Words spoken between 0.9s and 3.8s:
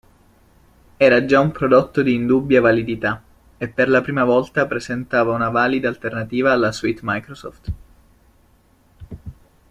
Era già un prodotto di indubbia validità e